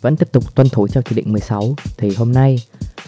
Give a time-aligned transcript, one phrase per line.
[0.00, 2.58] vẫn tiếp tục tuân thủ theo chỉ định 16 thì hôm nay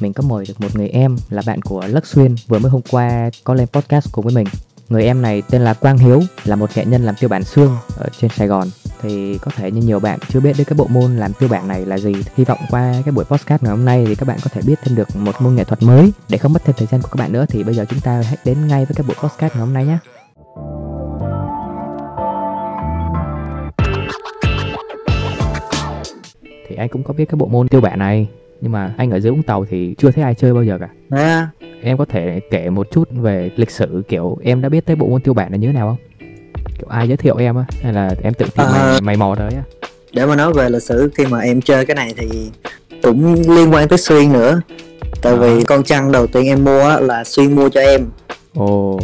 [0.00, 2.82] mình có mời được một người em là bạn của Lắc Xuyên vừa mới hôm
[2.90, 4.46] qua có lên podcast cùng với mình.
[4.88, 7.76] Người em này tên là Quang Hiếu, là một nghệ nhân làm tiêu bản xương
[7.96, 8.68] ở trên Sài Gòn.
[9.02, 11.68] Thì có thể như nhiều bạn chưa biết đến cái bộ môn làm tiêu bản
[11.68, 12.12] này là gì.
[12.36, 14.78] Hy vọng qua cái buổi podcast ngày hôm nay thì các bạn có thể biết
[14.82, 17.16] thêm được một môn nghệ thuật mới để không mất thêm thời gian của các
[17.16, 19.60] bạn nữa thì bây giờ chúng ta hãy đến ngay với cái buổi podcast ngày
[19.60, 19.98] hôm nay nhé.
[26.78, 28.28] Anh cũng có biết cái bộ môn tiêu bản này
[28.60, 30.88] nhưng mà anh ở dưới Vũng Tàu thì chưa thấy ai chơi bao giờ cả.
[31.10, 31.48] À,
[31.82, 35.06] em có thể kể một chút về lịch sử kiểu em đã biết tới bộ
[35.08, 36.28] môn tiêu bản này như thế nào không?
[36.78, 38.72] Kiểu ai giới thiệu em á hay là em tự tìm À.
[38.92, 39.62] mày, mày mò tới á?
[40.12, 42.50] Để mà nói về lịch sử khi mà em chơi cái này thì
[43.02, 44.60] cũng liên quan tới Xuyên nữa.
[45.22, 45.38] Tại À.
[45.38, 48.06] vì con trăng đầu tiên em mua là Xuyên mua cho em.
[48.54, 48.98] Ồ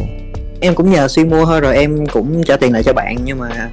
[0.61, 3.39] Em cũng nhờ Xuyên mua thôi rồi em cũng trả tiền lại cho bạn Nhưng
[3.39, 3.71] mà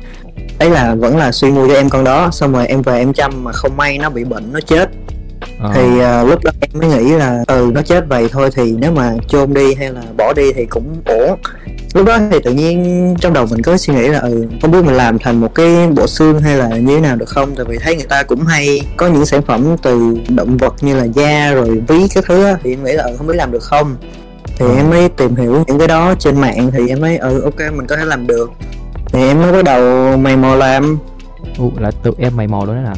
[0.59, 3.13] ấy là vẫn là Xuyên mua cho em con đó Xong rồi em về em
[3.13, 4.89] chăm mà không may nó bị bệnh nó chết.
[5.59, 8.75] Ờ, Thì à, lúc đó em mới nghĩ là ừ nó chết vậy thôi thì
[8.79, 11.39] nếu mà chôn đi hay là bỏ đi thì cũng ổn.
[11.93, 14.83] Lúc đó thì tự nhiên trong đầu mình có suy nghĩ là ừ không biết
[14.85, 17.55] mình làm thành một cái bộ xương hay là như thế nào được không?
[17.55, 20.95] Tại vì thấy người ta cũng hay có những sản phẩm từ động vật như
[20.95, 23.51] là da rồi ví các thứ á thì em nghĩ là ừ không biết làm
[23.51, 23.95] được không
[24.61, 24.75] thì Ờ.
[24.75, 27.87] em mới tìm hiểu những cái đó trên mạng thì em thấy ừ ok mình
[27.87, 28.51] có thể làm được.
[29.05, 30.97] Thì em mới bắt đầu mày mò làm.
[31.57, 32.95] Ụ, là tự em mày mò luôn đấy nào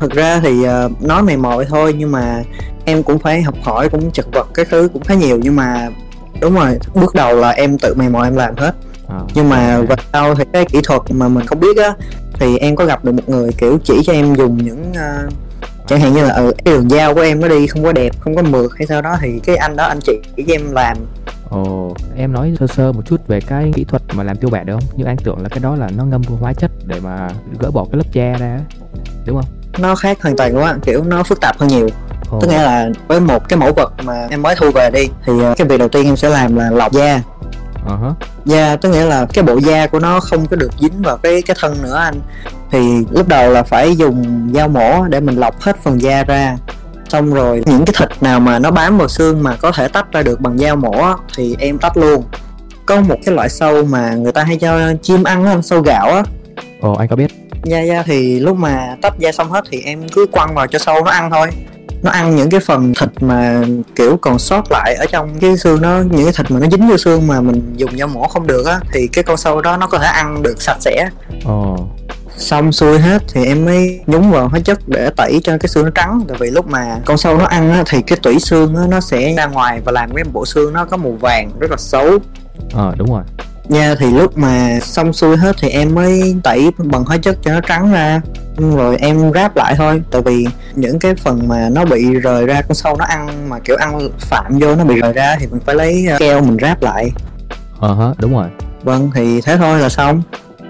[0.00, 2.42] thực ra thì ờ, nói mày mò thôi nhưng mà
[2.84, 5.88] em cũng phải học hỏi cũng chật vật cái thứ cũng khá nhiều nhưng mà
[6.40, 8.72] đúng rồi bước đầu là em tự mày mò em làm hết.
[9.08, 11.94] Ờ, nhưng mà về sau thì cái kỹ thuật mà mình không biết á
[12.40, 15.28] thì em có gặp được một người kiểu chỉ cho em dùng những ờ,
[15.86, 18.12] chẳng hạn như là ừ, cái đường dao của em nó đi không có đẹp
[18.20, 20.96] không có mượt hay sao đó thì cái anh đó anh chỉ cho em làm.
[21.50, 24.66] Ồ em nói sơ sơ một chút về cái kỹ thuật mà làm tiêu bản
[24.66, 24.98] được không?
[24.98, 27.28] Như anh tưởng là cái đó là nó ngâm hóa chất để mà
[27.58, 28.60] gỡ bỏ cái lớp da ra á.
[29.26, 29.50] đúng không?
[29.78, 31.88] Nó khác hoàn toàn quá kiểu nó phức tạp hơn nhiều.
[32.30, 35.08] Ồ, tức nghĩa là với một cái mẫu vật mà em mới thu về đi
[35.26, 37.20] thì ờ, cái việc đầu tiên em sẽ làm là lọc da
[37.86, 38.10] ờ hả.
[38.44, 41.42] da tức nghĩa là cái bộ da của nó không có được dính vào cái
[41.42, 42.20] cái thân nữa anh.
[42.70, 46.56] Thì lúc đầu là phải dùng dao mổ để mình lọc hết phần da ra.
[47.08, 50.12] Xong rồi những cái thịt nào mà nó bám vào xương mà có thể tách
[50.12, 52.24] ra được bằng dao mổ thì em tách luôn.
[52.86, 56.10] Có một cái loại sâu mà người ta hay cho chim ăn á sâu gạo
[56.10, 56.22] á.
[56.80, 57.28] Ồ anh có biết.
[57.62, 60.78] Da da thì lúc mà tách da xong hết thì em cứ quăng vào cho
[60.78, 61.48] sâu nó ăn thôi
[62.06, 63.62] nó ăn những cái phần thịt mà
[63.96, 66.88] kiểu còn sót lại ở trong cái xương nó những cái thịt mà nó dính
[66.88, 69.76] vô xương mà mình dùng dao mổ không được á thì cái con sâu đó
[69.76, 71.08] nó có thể ăn được sạch sẽ.
[71.44, 71.88] Ồ
[72.38, 75.84] xong xuôi hết thì em mới nhúng vào hóa chất để tẩy cho cái xương
[75.84, 76.20] nó trắng.
[76.28, 79.00] Tại vì lúc mà con sâu nó ăn á, thì cái tủy xương á, nó
[79.00, 82.18] sẽ ra ngoài và làm cái bộ xương nó có màu vàng rất là xấu.
[82.72, 83.22] Ờ đúng rồi
[83.68, 87.52] nha thì lúc mà xong xuôi hết thì em mới tẩy bằng hóa chất cho
[87.52, 88.20] nó trắng ra.
[88.56, 92.62] Rồi em ráp lại thôi tại vì những cái phần mà nó bị rời ra
[92.62, 95.60] con sâu nó ăn mà kiểu ăn phạm vô nó bị rời ra thì mình
[95.66, 97.12] phải lấy uh, keo mình ráp lại.
[97.80, 98.46] Ờ hả đúng rồi.
[98.82, 100.22] Vâng thì thế thôi là xong.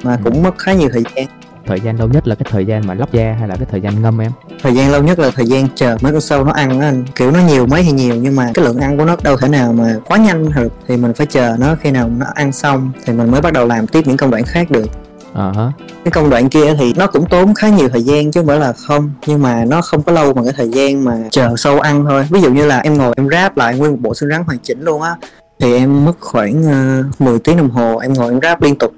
[0.02, 1.26] Mà cũng mất khá nhiều thời gian
[1.66, 3.80] thời gian lâu nhất là cái thời gian mà lóc da hay là cái thời
[3.80, 4.32] gian ngâm em?
[4.62, 7.04] Thời gian lâu nhất là thời gian chờ mấy con sâu nó ăn anh.
[7.14, 9.48] Kiểu nó nhiều mấy thì nhiều nhưng mà cái lượng ăn của nó đâu thể
[9.48, 10.72] nào mà quá nhanh được.
[10.88, 13.66] Thì mình phải chờ nó khi nào nó ăn xong thì mình mới bắt đầu
[13.66, 14.86] làm tiếp những công đoạn khác được.
[15.32, 15.72] Ờ hả.
[16.04, 18.58] Cái công đoạn kia thì nó cũng tốn khá nhiều thời gian chứ không phải
[18.58, 19.10] là không.
[19.26, 22.26] Nhưng mà nó không có lâu bằng cái thời gian mà chờ sâu ăn thôi.
[22.30, 24.58] Ví dụ như là em ngồi em ráp lại nguyên một bộ xương rắn hoàn
[24.58, 25.16] chỉnh luôn á
[25.60, 26.62] thì em mất khoảng
[27.10, 28.92] uh, 10 tiếng đồng hồ em ngồi em ráp liên tục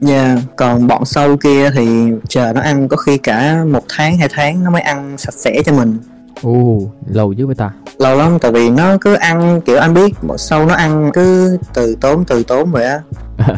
[0.00, 4.18] u nha còn bọn sâu kia thì chờ nó ăn có khi cả một tháng
[4.18, 5.98] hai tháng nó mới ăn sạch sẽ cho mình.
[6.42, 7.70] U lâu dữ với ta.
[7.98, 11.58] Lâu lắm tại vì nó cứ ăn kiểu anh biết bọn sâu nó ăn cứ
[11.74, 13.00] từ tốn từ tốn vậy á.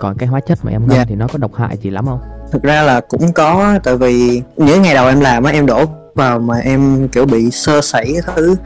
[0.00, 1.04] Còn cái hóa chất mà em ngâm Dạ.
[1.08, 2.20] thì nó có độc hại gì lắm không?
[2.52, 5.84] Thực ra là cũng có tại vì những ngày đầu em làm á em đổ
[6.14, 8.56] vào mà em kiểu bị sơ sẩy cái thứ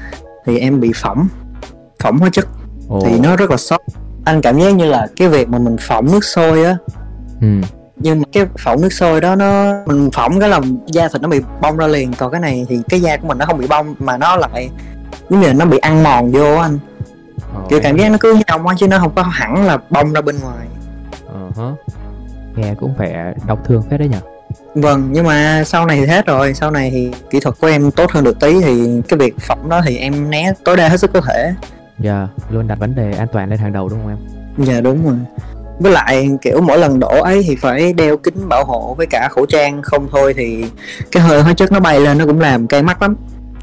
[0.46, 1.28] thì em bị phỏng
[2.02, 2.46] phỏng hóa chất.
[2.88, 3.00] Ồ.
[3.06, 3.80] Thì nó rất là sốc
[4.24, 6.76] anh cảm giác như là cái việc mà mình phỏng nước sôi á
[7.40, 7.46] ừ.
[7.96, 11.28] Nhưng mà cái phỏng nước sôi đó nó mình phỏng cái lòng da thịt nó
[11.28, 12.12] bị bong ra liền.
[12.12, 14.70] Còn cái này thì cái da của mình nó không bị bong mà nó lại
[15.28, 16.78] giống như là nó bị ăn mòn vô anh.
[17.54, 20.12] Ờ, kiểu cảm giác nó cứ nhông á chứ nó không có hẳn là bong
[20.12, 20.66] ra bên ngoài.
[21.26, 21.70] Ờ hả.
[22.56, 23.14] nghe cũng phải
[23.46, 24.18] đau thương phết đấy nhỉ
[24.74, 26.54] Vâng, nhưng mà sau này thì hết rồi.
[26.54, 29.68] Sau này thì kỹ thuật của em tốt hơn được tí Thì cái việc phỏng
[29.68, 31.54] đó thì em né tối đa hết sức có thể.
[31.98, 34.18] Dạ, luôn đặt vấn đề an toàn lên hàng đầu đúng không em?
[34.66, 35.16] Dạ đúng rồi
[35.78, 39.28] Với lại kiểu mỗi lần đổ ấy thì phải đeo kính bảo hộ với cả
[39.30, 40.64] khẩu trang Không thôi thì
[41.12, 43.16] cái hơi hóa chất nó bay lên nó cũng làm cay mắt lắm.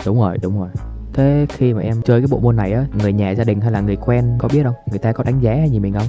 [0.05, 0.69] Đúng rồi, đúng rồi.
[1.13, 3.71] Thế khi mà em chơi cái bộ môn này á, người nhà gia đình hay
[3.71, 4.73] là người quen có biết không?
[4.89, 6.07] Người ta có đánh giá gì mình không?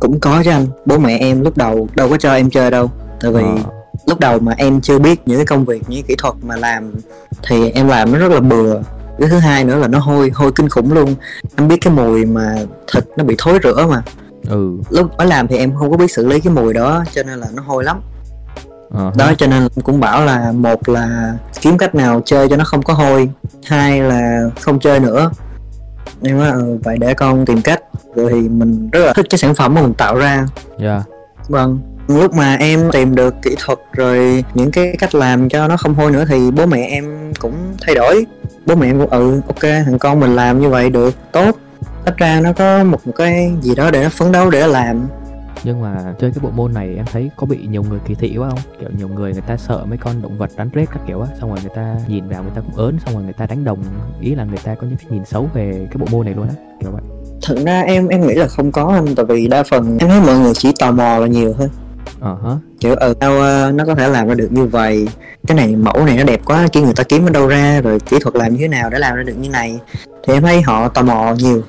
[0.00, 0.66] Cũng có chứ anh.
[0.86, 2.90] Bố mẹ em lúc đầu đâu có cho em chơi đâu.
[3.20, 3.56] Tại vì Ờ,
[4.06, 6.56] lúc đầu mà em chưa biết những cái công việc những cái kỹ thuật mà
[6.56, 6.92] làm
[7.48, 8.80] thì em làm nó rất là bừa.
[9.18, 11.14] Cái thứ hai nữa là nó hôi hôi kinh khủng luôn.
[11.56, 12.56] Em biết cái mùi mà
[12.94, 14.02] thịt nó bị thối rữa mà
[14.48, 14.76] ừ.
[14.90, 17.38] Lúc mới làm thì em không có biết xử lý cái mùi đó cho nên
[17.38, 18.00] là nó hôi lắm.
[18.90, 22.64] Ờ đó cho nên cũng bảo là một là kiếm cách nào chơi cho nó
[22.64, 23.30] không có hôi
[23.66, 25.30] hai là không chơi nữa.
[26.22, 27.80] Em nói ừ, vậy để con tìm cách.
[28.14, 30.46] Rồi thì mình rất là thích cái sản phẩm mà mình tạo ra.
[30.78, 31.02] Dạ.
[31.48, 31.78] Vâng.
[32.08, 35.94] Lúc mà em tìm được kỹ thuật rồi những cái cách làm cho nó không
[35.94, 37.54] hôi nữa thì bố mẹ em cũng
[37.86, 38.26] thay đổi.
[38.66, 41.56] Bố mẹ em cũng ừ ok thằng con mình làm như vậy được tốt
[42.04, 45.08] ít ra nó có một, cái gì đó để nó phấn đấu để nó làm.
[45.64, 48.36] Nhưng mà chơi cái bộ môn này em thấy có bị nhiều người kỳ thị
[48.38, 48.58] quá không?
[48.80, 51.28] Kiểu nhiều người người ta sợ mấy con động vật rắn rết các kiểu á
[51.40, 53.64] xong rồi người ta nhìn vào người ta cũng ớn xong rồi người ta đánh
[53.64, 53.78] đồng.
[54.20, 56.48] Ý là người ta có những cái nhìn xấu về cái bộ môn này luôn
[56.48, 57.02] á kiểu vậy.
[57.42, 60.20] Thật ra em em nghĩ là không có anh tại vì đa phần em thấy
[60.20, 61.68] mọi người chỉ tò mò là nhiều thôi.
[62.20, 62.50] Ờ hả?
[62.80, 65.08] Kiểu ờ sao ờ, nó có thể làm ra được như vậy.
[65.46, 68.00] Cái này mẫu này nó đẹp quá kia người ta kiếm ở đâu ra rồi
[68.00, 69.78] kỹ thuật làm như thế nào để làm ra được như này.
[70.26, 71.62] Thì em thấy họ tò mò nhiều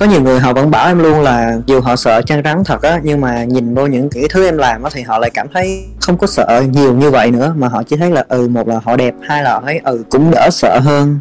[0.00, 2.82] có nhiều người họ vẫn bảo em luôn là dù họ sợ chân rắn thật
[2.82, 5.46] á nhưng mà nhìn vô những cái thứ em làm á thì họ lại cảm
[5.54, 8.68] thấy không có sợ nhiều như vậy nữa mà họ chỉ thấy là ừ một
[8.68, 11.18] là họ đẹp hai là họ thấy ừ cũng đỡ sợ hơn.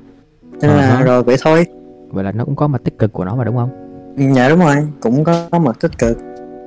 [0.61, 1.03] Nên là Uh-huh.
[1.03, 1.65] rồi vậy thôi.
[2.11, 3.69] Vậy là nó cũng có mặt tích cực của nó mà đúng không?
[4.17, 6.17] Ừ, dạ đúng rồi cũng có, có mặt tích cực.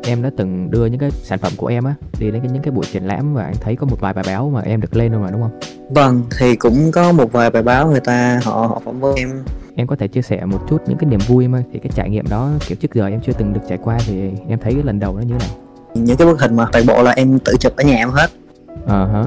[0.04, 2.72] Em đã từng đưa những cái sản phẩm của em á đi đến những cái
[2.72, 5.12] buổi triển lãm và anh thấy có một vài bài báo mà em được lên
[5.12, 5.60] luôn mà đúng không?
[5.90, 9.28] Vâng thì cũng có một vài bài báo người ta họ họ phỏng vấn em
[9.76, 12.10] em có thể chia sẻ một chút những cái niềm vui mà thì cái trải
[12.10, 14.82] nghiệm đó kiểu trước giờ em chưa từng được trải qua thì em thấy cái
[14.82, 15.56] lần đầu nó như thế nào?
[15.94, 18.30] Những cái bức hình mà toàn bộ là em tự chụp ở nhà em hết.
[18.86, 19.24] Ờ hả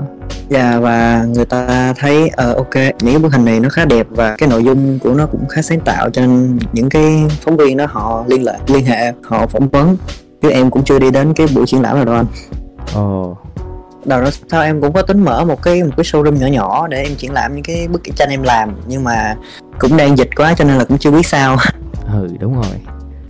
[0.49, 4.07] Dạ và người ta thấy ờ ok những cái bức hình này nó khá đẹp
[4.09, 7.57] và cái nội dung của nó cũng khá sáng tạo cho nên những cái phóng
[7.57, 9.97] viên đó họ liên lạc liên hệ họ phỏng vấn.
[10.41, 12.25] Chứ em cũng chưa đi đến cái buổi triển lãm nào đâu anh.
[12.93, 13.37] Ồ
[14.05, 16.87] đầu đó sau em cũng có tính mở một cái một cái showroom nhỏ nhỏ
[16.87, 18.75] để em triển lãm những cái bức tranh em làm.
[18.87, 19.35] Nhưng mà
[19.79, 21.57] cũng đang dịch quá cho nên là cũng chưa biết sao.
[22.13, 22.81] Ừ đúng rồi.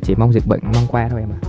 [0.03, 1.39] Chỉ mong dịch bệnh mong qua thôi em à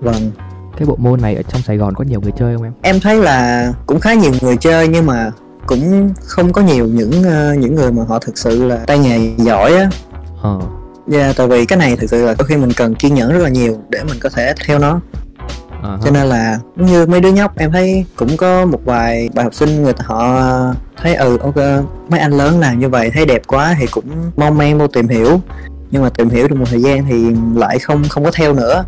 [0.00, 0.30] vâng.
[0.78, 2.72] Cái bộ môn này ở trong Sài Gòn có nhiều người chơi không em?
[2.82, 5.30] Em thấy là cũng khá nhiều người chơi nhưng mà
[5.66, 9.30] cũng không có nhiều những ờ, những người mà họ thực sự là tay nghề
[9.36, 9.90] giỏi á.
[10.42, 10.60] Ờ.
[11.08, 13.38] Dạ, tại vì cái này thực sự là có khi mình cần kiên nhẫn rất
[13.38, 15.00] là nhiều để mình có thể theo nó
[15.82, 19.44] ờ cho nên là như mấy đứa nhóc em thấy cũng có một vài bạn
[19.44, 20.42] học sinh người ta họ
[20.96, 21.56] thấy ừ ok
[22.10, 24.04] mấy anh lớn làm như vậy thấy đẹp quá thì cũng
[24.36, 25.40] mong men vô tìm hiểu.
[25.90, 28.84] Nhưng mà tìm hiểu được một thời gian thì lại không không có theo nữa.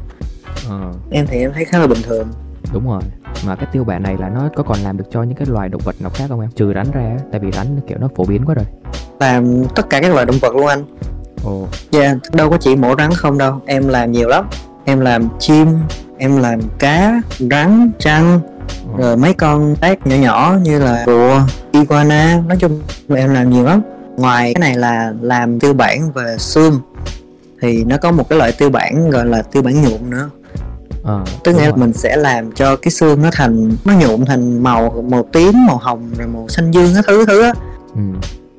[0.69, 0.93] Ờ.
[1.11, 2.29] Em thì em thấy khá là bình thường.
[2.73, 3.03] Đúng rồi.
[3.47, 5.69] Mà cái tiêu bản này là nó có còn làm được cho những cái loài
[5.69, 6.51] động vật nào khác không em?
[6.51, 8.65] Trừ rắn ra tại vì rắn kiểu nó phổ biến quá rồi.
[9.21, 10.85] Làm tất cả các loại động vật luôn anh.
[11.45, 11.67] Ồ.
[11.91, 14.49] Dạ đâu có chỉ mỗi rắn không đâu em làm nhiều lắm.
[14.85, 15.69] Em làm chim
[16.19, 18.41] em làm cá rắn trăng
[18.99, 21.41] ờ, rồi mấy con tác nhỏ nhỏ như là rùa
[21.73, 22.43] iguana.
[22.49, 23.83] Nói chung là em làm nhiều lắm.
[24.17, 26.81] Ngoài cái này là làm tiêu bản về xương.
[27.61, 30.31] Thì nó có một cái loại tiêu bản gọi là tiêu bản nhuộm nữa.
[31.03, 34.63] Ờ tức nghĩa là mình sẽ làm cho cái xương nó thành nó nhuộm thành
[34.63, 37.53] màu màu tím màu hồng rồi màu xanh dương cái thứ thứ á.
[37.95, 38.01] Ừ.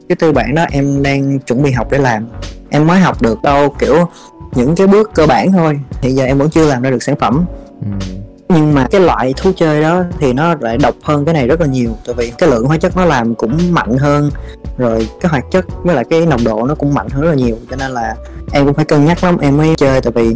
[0.09, 2.27] cái tiêu bản đó em đang chuẩn bị học để làm.
[2.69, 4.07] Em mới học được đâu kiểu
[4.55, 5.79] những cái bước cơ bản thôi.
[6.01, 7.45] Thì giờ em vẫn chưa làm ra được sản phẩm.
[7.81, 8.05] Ừ.
[8.49, 11.61] nhưng mà cái loại thú chơi đó thì nó lại độc hơn cái này rất
[11.61, 11.89] là nhiều.
[12.05, 14.31] Tại vì cái lượng hóa chất nó làm cũng mạnh hơn
[14.77, 17.35] rồi cái hoạt chất với lại cái nồng độ nó cũng mạnh hơn rất là
[17.35, 17.57] nhiều.
[17.69, 18.15] Cho nên là
[18.51, 20.01] em cũng phải cân nhắc lắm em mới chơi.
[20.01, 20.35] Tại vì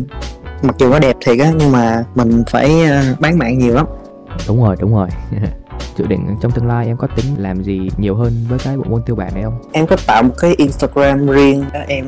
[0.62, 3.86] mặc dù nó đẹp thiệt á nhưng mà mình phải ờ, bán mạng nhiều lắm.
[4.48, 5.08] Đúng rồi đúng rồi.
[5.98, 8.84] Dự định trong tương lai em có tính làm gì nhiều hơn với cái bộ
[8.90, 9.54] môn tiêu bản này không?
[9.72, 12.06] Em có tạo một cái instagram riêng đó em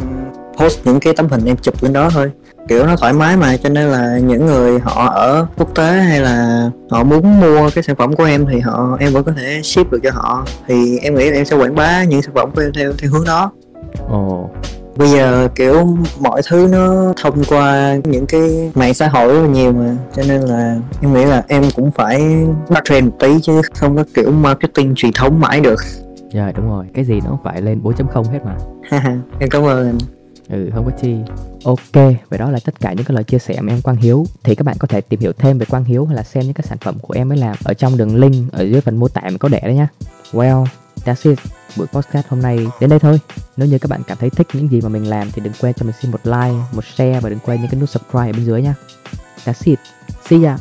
[0.58, 2.32] post những cái tấm hình em chụp lên đó thôi.
[2.68, 6.22] Kiểu nó thoải mái mà cho nên là những người họ ở quốc tế hay
[6.22, 9.62] là họ muốn mua cái sản phẩm của em thì họ em vẫn có thể
[9.64, 10.46] ship được cho họ.
[10.68, 13.12] Thì em nghĩ là em sẽ quảng bá những sản phẩm của em theo theo
[13.12, 13.52] hướng đó.
[14.10, 14.50] Ồ.
[14.96, 19.48] Bây giờ kiểu mọi thứ nó thông qua những cái mạng xã hội rất là
[19.48, 23.42] nhiều mà cho nên là em nghĩ là em cũng phải bắt trend một tí
[23.42, 25.80] chứ không có kiểu marketing truyền thống mãi được.
[26.34, 26.86] Dạ đúng rồi.
[26.94, 28.56] Cái gì nó phải lên 4.0 hết mà.
[29.40, 29.98] Em cảm ơn anh
[30.50, 31.16] ừ không có chi.
[31.64, 31.94] Ok,
[32.30, 34.26] vậy đó là tất cả những cái lời chia sẻ mà em Quang Hiếu.
[34.44, 36.54] Thì các bạn có thể tìm hiểu thêm về Quang Hiếu hay là xem những
[36.54, 39.08] cái sản phẩm của em mới làm ở trong đường link ở dưới phần mô
[39.08, 39.88] tả mình có để đấy nhá.
[40.32, 40.66] Well,
[41.06, 41.40] that's it.
[41.78, 43.20] Buổi podcast hôm nay đến đây thôi.
[43.58, 45.74] Nếu như các bạn cảm thấy thích những gì mà mình làm thì đừng quên
[45.74, 48.34] cho mình xin một like, một share và đừng quên những cái nút subscribe ở
[48.34, 48.76] bên dưới nhá.
[49.46, 49.80] That's it.
[50.30, 50.58] See ya.